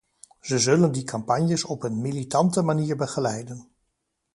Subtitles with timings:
[0.41, 3.69] Ze zullen die campagnes op een militante manier begeleiden.